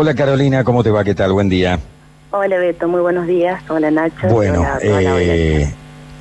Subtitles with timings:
[0.00, 1.02] Hola Carolina, ¿cómo te va?
[1.02, 1.32] ¿Qué tal?
[1.32, 1.80] Buen día.
[2.30, 3.60] Hola Beto, muy buenos días.
[3.68, 4.28] Hola Nacho.
[4.28, 5.74] Bueno, Hola, eh,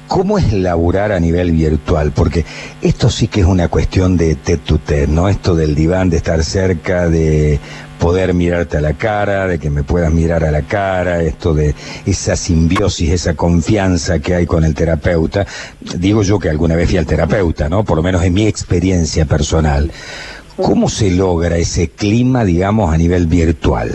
[0.07, 2.11] ¿cómo es laburar a nivel virtual?
[2.11, 2.43] Porque
[2.81, 4.79] esto sí que es una cuestión de tete to
[5.09, 5.29] ¿no?
[5.29, 7.59] Esto del diván, de estar cerca, de
[7.99, 11.75] poder mirarte a la cara, de que me puedas mirar a la cara, esto de
[12.07, 15.45] esa simbiosis, esa confianza que hay con el terapeuta.
[15.99, 17.83] Digo yo que alguna vez fui al terapeuta, ¿no?
[17.83, 19.91] Por lo menos en mi experiencia personal.
[20.57, 23.91] ¿Cómo se logra ese clima, digamos, a nivel virtual?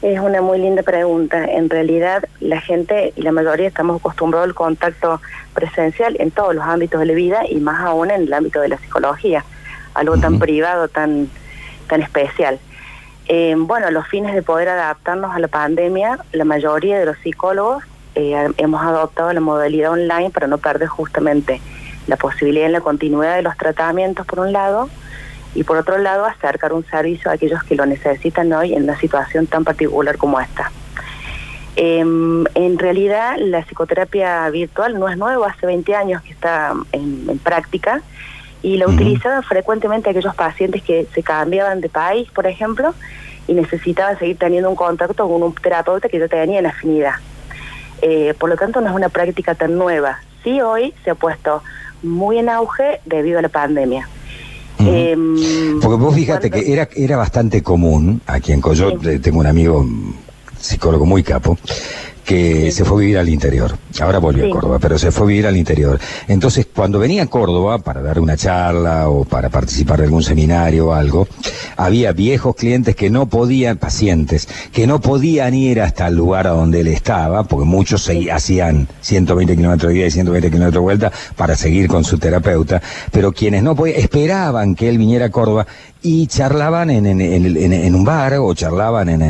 [0.00, 1.44] Es una muy linda pregunta.
[1.44, 5.20] En realidad, la gente y la mayoría estamos acostumbrados al contacto
[5.52, 8.68] presencial en todos los ámbitos de la vida y más aún en el ámbito de
[8.68, 9.44] la psicología,
[9.92, 11.28] algo tan privado, tan,
[11.88, 12.58] tan especial.
[13.26, 17.18] Eh, bueno, a los fines de poder adaptarnos a la pandemia, la mayoría de los
[17.18, 17.84] psicólogos
[18.14, 21.60] eh, hemos adoptado la modalidad online para no perder justamente
[22.06, 24.88] la posibilidad en la continuidad de los tratamientos, por un lado,
[25.54, 28.98] y por otro lado acercar un servicio a aquellos que lo necesitan hoy en una
[28.98, 30.70] situación tan particular como esta.
[31.76, 37.26] Em, en realidad la psicoterapia virtual no es nueva, hace 20 años que está en,
[37.28, 38.00] en práctica
[38.62, 38.94] y la Ujú.
[38.94, 42.94] utilizaban frecuentemente aquellos pacientes que se cambiaban de país, por ejemplo,
[43.46, 47.14] y necesitaban seguir teniendo un contacto con un terapeuta que ya tenían afinidad.
[48.00, 50.18] Eh, por lo tanto, no es una práctica tan nueva.
[50.42, 51.62] Sí, hoy se ha puesto
[52.02, 54.08] muy en auge debido a la pandemia.
[54.78, 59.18] Em, Porque vos fíjate cuando- que era, era bastante común, aquí en Coyot Sí.
[59.20, 60.12] tengo un amigo mm,
[60.60, 61.58] psicólogo muy capo,
[62.24, 62.72] que Sí.
[62.72, 63.76] se fue a vivir al interior.
[64.00, 64.50] Ahora volvió Sí.
[64.50, 65.98] a Córdoba, pero se fue a vivir al interior.
[66.28, 70.88] Entonces, cuando venía a Córdoba para dar una charla o para participar de algún seminario
[70.88, 71.28] o algo,
[71.76, 76.50] había viejos clientes que no podían, pacientes, que no podían ir hasta el lugar a
[76.50, 80.80] donde él estaba, porque muchos se- hacían 120 kilómetros de ida y 120 kilómetros de
[80.80, 82.80] vuelta para seguir con su terapeuta,
[83.12, 85.66] pero quienes no podían, esperaban que él viniera a Córdoba
[86.02, 89.22] y charlaban en, en- en- en- en un bar o charlaban en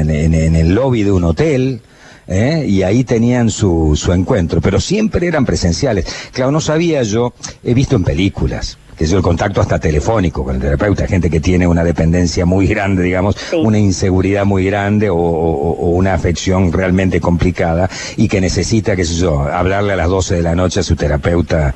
[0.55, 1.81] el lobby de un hotel.
[2.27, 2.65] ¿Eh?
[2.69, 6.07] Y ahí tenían su, su encuentro, pero siempre eran presenciales.
[6.33, 10.55] Claro, no sabía yo, he visto en películas, que yo el contacto hasta telefónico con
[10.55, 13.57] el terapeuta, gente que tiene una dependencia muy grande, digamos, Sí.
[13.57, 19.05] una inseguridad muy grande o, o- o una afección realmente complicada y que necesita, qué
[19.05, 21.75] sé yo, hablarle a las 12 de la noche a su terapeuta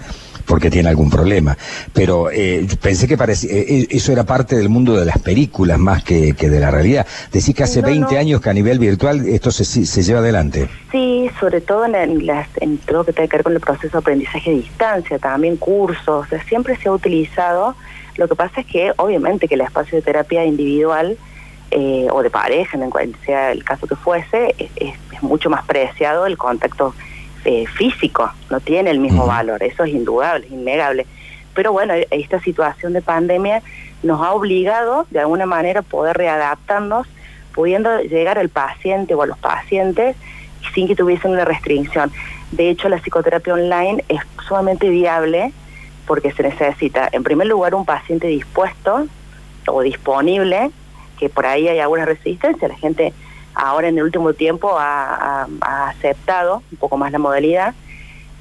[0.49, 1.57] porque tiene algún problema.
[1.93, 6.03] Pero eh, pensé que parecía, eh, eso era parte del mundo de las películas más
[6.03, 7.07] que, que de la realidad.
[7.31, 8.19] Decís que hace No, 20 no.
[8.21, 10.69] años que a nivel virtual esto se, se lleva adelante.
[10.91, 13.61] Sí, sobre todo en, en las, en todo lo que tiene que ver con el
[13.61, 17.77] proceso de aprendizaje a distancia, también cursos, o sea, siempre se ha utilizado.
[18.17, 21.17] Lo que pasa es que obviamente que el espacio de terapia individual
[21.71, 25.51] eh, o de pareja, en cual sea el caso que fuese, es, es- es mucho
[25.51, 26.95] más preciado el contacto
[27.51, 31.07] eh, físico, no tiene el mismo valor, eso es indudable, es innegable.
[31.55, 33.63] Pero bueno, e- esta situación de pandemia
[34.03, 37.07] nos ha obligado de alguna manera a poder readaptarnos,
[37.55, 40.15] pudiendo llegar al paciente o a los pacientes
[40.75, 42.13] sin que tuviesen una restricción.
[42.53, 45.55] De hecho, la psicoterapia online es sumamente viable
[46.07, 49.07] porque se necesita, en primer lugar, un paciente dispuesto
[49.67, 50.71] o disponible,
[51.19, 53.15] que por ahí hay alguna resistencia, la gente
[53.59, 57.75] ahora en el último tiempo ha, aceptado un poco más la modalidad,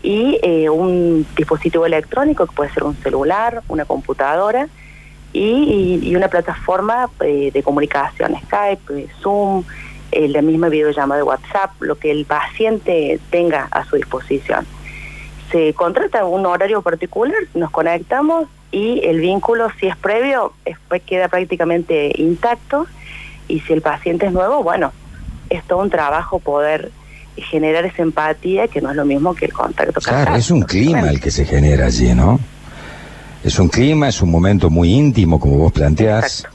[0.04, 4.68] y eh, un dispositivo electrónico que puede ser un celular, una computadora
[5.34, 9.64] y, una plataforma eh, de comunicación, Skype, eh, Zoom,
[10.12, 14.66] la misma videollamada de WhatsApp, lo que el paciente tenga a su disposición.
[15.52, 21.28] Se contrata un horario particular, nos conectamos y el vínculo, si es previo, es- queda
[21.28, 22.88] prácticamente intacto
[23.48, 24.92] y si el paciente es nuevo, bueno,
[25.50, 26.92] es todo un trabajo poder
[27.36, 31.10] generar esa empatía que no es lo mismo que el contacto Claro, es un clima
[31.10, 32.40] el que se genera allí, ¿no?
[33.44, 36.46] Es un clima, es un momento muy íntimo, como vos planteás.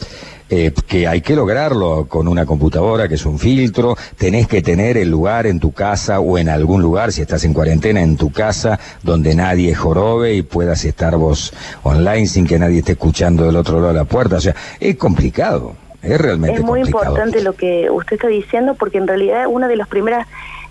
[0.55, 4.99] Eh, que hay que lograrlo con una computadora que es un filtro, tenés que tener
[4.99, 8.31] el lugar en tu casa o en algún lugar, si estás en cuarentena, en tu
[8.31, 11.55] casa, donde nadie jorobe y puedas estar vos
[11.85, 14.37] online sin que nadie esté escuchando del otro lado de la puerta.
[14.37, 17.05] O sea, es complicado, es realmente Es muy complicado.
[17.05, 20.27] importante lo que usted está diciendo porque en realidad una de las primeras,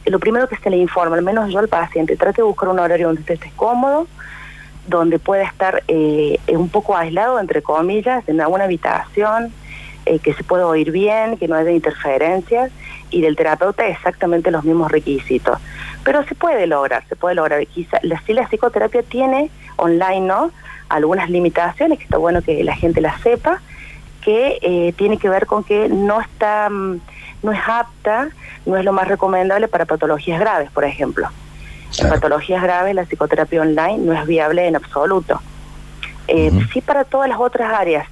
[0.06, 2.80] lo primero que se le informa, al menos yo al paciente, trate de buscar un
[2.80, 4.08] horario donde usted esté cómodo,
[4.88, 9.54] donde pueda estar eh, un poco aislado, entre comillas, en alguna habitación,
[10.06, 12.72] eh, que se pueda oír bien, que no haya interferencias,
[13.12, 15.60] y del terapeuta exactamente los mismos requisitos.
[16.04, 17.66] Pero se puede lograr, se puede lograr.
[17.68, 20.52] Quizá, la, sí, la psicoterapia tiene online, ¿no?
[20.90, 23.62] Algunas limitaciones, que está bueno que la gente las sepa,
[24.22, 27.00] que eh, tiene que ver con que no está, mm,
[27.44, 28.30] no es apta,
[28.66, 31.28] no es lo más recomendable para patologías graves, por ejemplo.
[32.00, 35.42] En patologías graves la psicoterapia online no es viable en absoluto.
[36.28, 36.52] Eh.
[36.72, 38.08] Sí para todas las otras áreas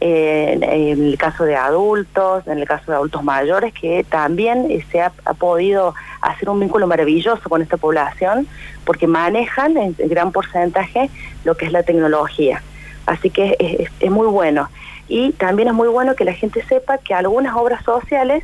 [0.00, 5.00] en, el caso de adultos, en el caso de adultos mayores, que también eh, se
[5.00, 8.46] ha, podido hacer un vínculo maravilloso con esta población
[8.84, 11.10] porque manejan en, gran porcentaje
[11.44, 12.62] lo que es la tecnología.
[13.06, 13.56] Así que
[14.00, 14.68] es, muy bueno.
[15.08, 18.42] Y también es muy bueno que la gente sepa que algunas obras sociales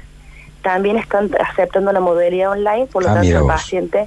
[0.63, 4.07] también están aceptando la modalidad online, por lo ah, tanto el paciente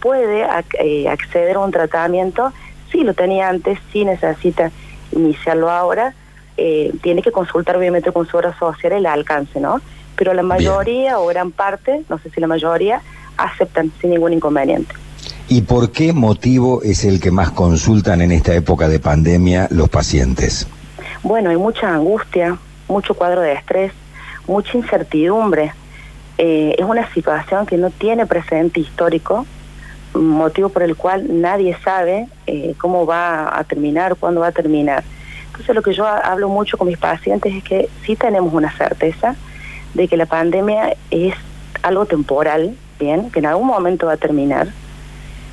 [0.00, 0.46] puede
[0.80, 2.52] eh, acceder a un tratamiento
[2.92, 4.70] si lo tenía antes, si necesita
[5.12, 6.14] iniciarlo ahora,
[6.56, 9.80] eh, tiene que consultar obviamente con su obra social el alcance, ¿no?
[10.14, 13.02] Pero la mayoría o gran parte, no sé si la mayoría,
[13.36, 14.94] aceptan sin ningún inconveniente.
[15.48, 19.88] ¿Y por qué motivo es el que más consultan en esta época de pandemia los
[19.88, 20.68] pacientes?
[21.24, 23.92] Bueno, hay mucha angustia, mucho cuadro de estrés,
[24.46, 25.72] mucha incertidumbre.
[26.36, 29.46] Eh, es una situación que no tiene precedente histórico,
[30.12, 35.02] motivo por el cual nadie sabe eh, cómo va a terminar, cuándo va a terminar.
[35.46, 39.34] Entonces lo que yo hablo mucho con mis pacientes es que sí tenemos una certeza
[39.94, 41.34] de que la pandemia es
[41.82, 44.68] algo temporal, bien, que en algún momento va a terminar,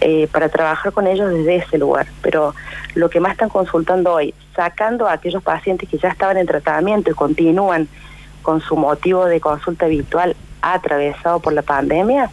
[0.01, 2.07] eh, para trabajar con ellos desde ese lugar.
[2.21, 2.53] Pero
[2.95, 7.11] lo que más están consultando hoy, sacando a aquellos pacientes que ya estaban en tratamiento
[7.11, 7.87] y continúan
[8.41, 12.29] con su motivo de consulta habitual atravesado por la pandemia,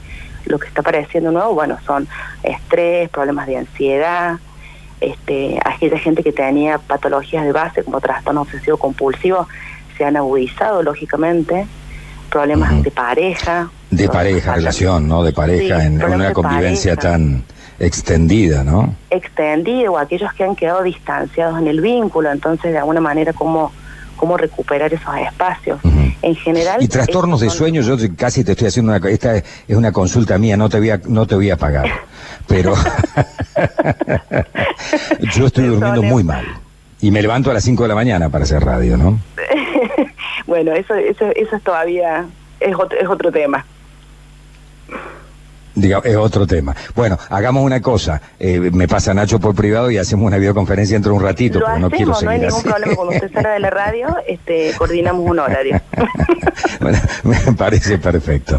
[0.47, 2.09] lo que está apareciendo nuevo, bueno, son
[2.43, 4.39] estrés, problemas de ansiedad,
[5.01, 9.47] este, aquella gente que tenía patologías de base como trastorno obsesivo compulsivo
[9.97, 11.67] se han agudizado lógicamente,
[12.31, 13.71] problemas de pareja.
[13.91, 15.23] De pareja, relación, ¿no?
[15.23, 17.43] De pareja en una convivencia tan
[17.79, 18.95] extendida, ¿no?
[19.11, 23.73] Extendida o aquellos que han quedado distanciados en el vínculo, entonces de alguna manera cómo,
[24.17, 25.81] cómo recuperar esos espacios.
[26.21, 26.83] En general...
[26.83, 29.09] Y trastornos de sueño, yo casi te estoy haciendo una...
[29.09, 31.89] Esta es una consulta mía, no te voy a, no te voy a pagar,
[32.47, 32.75] pero...
[35.35, 36.45] Yo estoy durmiendo muy mal.
[37.01, 39.21] Y me levanto a las 5 de la mañana para hacer radio, ¿no?
[40.47, 42.25] bueno, eso, eso, eso es todavía,
[42.59, 43.65] es otro, es otro tema
[45.83, 46.75] es otro tema.
[46.95, 48.21] Bueno, hagamos una cosa.
[48.39, 51.81] Eh, me pasa Nacho por privado y hacemos una videoconferencia dentro de un ratito, porque
[51.81, 52.95] no quiero seguir No hay ningún problema.
[52.95, 55.81] Cuando usted salga de la radio, este, coordinamos un horario.
[56.81, 58.59] bueno, me parece perfecto.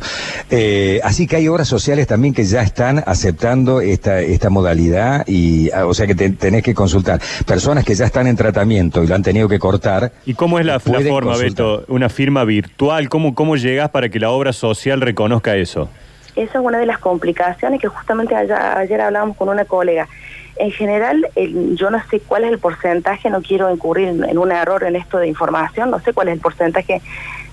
[0.50, 5.72] Eh, así que hay obras sociales también que ya están aceptando esta, esta modalidad y,
[5.72, 7.22] ah, o sea que tenés que consultar.
[7.46, 10.12] Personas que ya están en tratamiento y lo han tenido que cortar.
[10.26, 11.84] ¿Y cómo es la, forma, Beto?
[11.88, 13.10] ¿Una firma virtual?
[13.10, 15.90] ¿Cómo, ¿Cómo llegas para que la obra social reconozca eso?
[16.36, 20.08] Esa es una de las complicaciones que justamente ayer, hablábamos con una colega.
[20.56, 24.84] En general, yo no sé cuál es el porcentaje, no quiero incurrir en, un error
[24.84, 27.02] en esto de información, no sé cuál es el porcentaje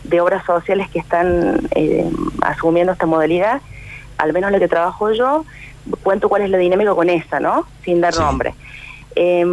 [0.05, 2.11] de obras sociales que están eh,
[2.43, 3.61] asumiendo esta modalidad,
[4.19, 5.45] al menos lo que trabajo yo,
[6.03, 7.67] cuento cuál es la dinámica con esa, ¿no?
[7.85, 8.55] Sin dar nombre.
[9.15, 9.45] Eh,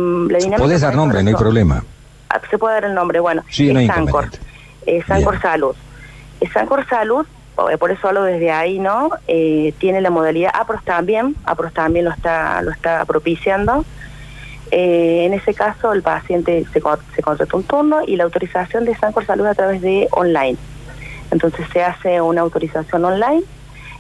[0.58, 1.84] Puedes dar nombre, no hay problema.
[2.30, 4.30] Ah, se puede dar el nombre, bueno, sí, es Sancor,
[5.08, 5.76] Sancor Salud.
[6.52, 9.10] Sancor Salud por eso hablo desde ahí, ¿no?
[9.28, 13.86] Eh, tiene la modalidad APROS también, APROS también lo está, lo está propiciando.
[14.72, 16.82] Eh, en ese caso, el paciente se,
[17.16, 20.58] se contrata un turno y la autorización de Sancor Salud a través de online.
[21.32, 23.44] Entonces se hace una autorización online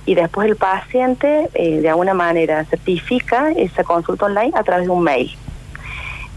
[0.05, 5.01] y después el paciente de alguna manera certifica esa consulta online a través de un
[5.01, 5.35] mail.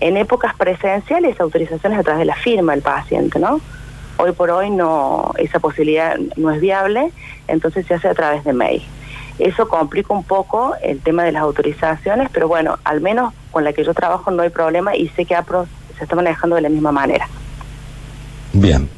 [0.01, 3.61] En épocas presenciales, esa autorización es a través de la firma del paciente, ¿no?
[4.19, 7.13] Hoy por hoy no esa posibilidad no es viable,
[7.49, 8.83] entonces se hace a través de mail.
[9.39, 13.73] Eso complica un poco el tema de las autorizaciones, pero bueno, al menos con la
[13.73, 15.67] que yo trabajo no hay problema y sé que APRO
[15.99, 17.29] se está manejando de la misma manera.
[18.53, 18.89] Bien.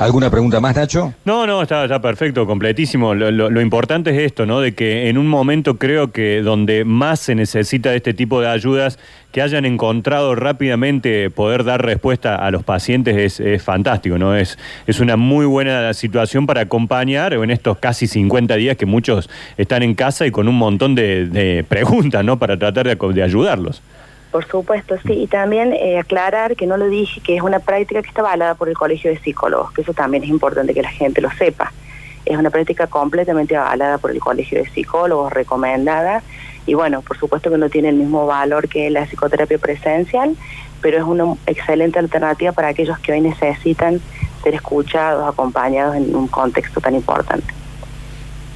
[0.00, 1.12] ¿Alguna pregunta más, Nacho?
[1.26, 3.14] No, no, está, está perfecto, completísimo.
[3.14, 4.62] Lo, importante es esto, ¿no?
[4.62, 8.48] De que en un momento creo que donde más se necesita de este tipo de
[8.48, 8.98] ayudas,
[9.30, 14.34] que hayan encontrado rápidamente poder dar respuesta a los pacientes es, fantástico, ¿no?
[14.34, 19.28] Es, es una muy buena situación para acompañar en estos casi 50 días que muchos
[19.58, 22.38] están en casa y con un montón de, preguntas, ¿no?
[22.38, 23.82] Para tratar de ayudarlos.
[24.30, 25.14] Por supuesto, sí.
[25.14, 28.54] Y también eh, aclarar que no lo dije, que es una práctica que está avalada
[28.54, 31.72] por el Colegio de Psicólogos, que eso también es importante que la gente lo sepa.
[32.24, 36.22] Es una práctica completamente avalada por el Colegio de Psicólogos, recomendada.
[36.66, 40.36] Y bueno, por supuesto que no tiene el mismo valor que la psicoterapia presencial,
[40.80, 44.00] pero es una excelente alternativa para aquellos que hoy necesitan
[44.44, 47.59] ser escuchados, acompañados en un contexto tan importante.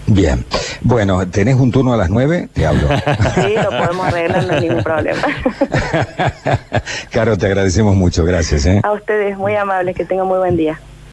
[0.07, 0.45] Bien.
[0.83, 2.49] Bueno, ¿tenés un turno a las nueve?
[2.53, 2.89] Te hablo.
[3.35, 5.23] Sí, lo podemos arreglar, no hay ningún problema.
[7.11, 8.25] Caro, te agradecemos mucho.
[8.25, 8.67] Gracias.
[8.67, 8.81] ¿eh?
[8.83, 9.97] A ustedes, muy amables.
[9.97, 10.79] Que tengan muy buen día.